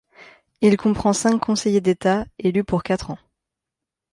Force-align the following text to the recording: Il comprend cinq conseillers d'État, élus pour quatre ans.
Il 0.61 0.77
comprend 0.77 1.13
cinq 1.13 1.37
conseillers 1.37 1.79
d'État, 1.79 2.25
élus 2.39 2.63
pour 2.63 2.81
quatre 2.81 3.11
ans. 3.11 3.19